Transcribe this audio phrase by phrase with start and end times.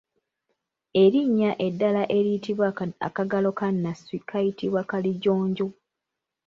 [1.03, 2.67] Erinnya eddala eriyitibwa
[3.07, 5.67] akagalo ka nnasswi kayitibwa kalijjonjo.